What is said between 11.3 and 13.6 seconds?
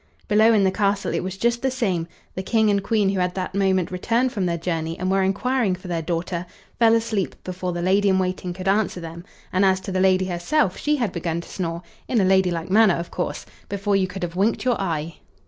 to snore in a ladylike manner, of course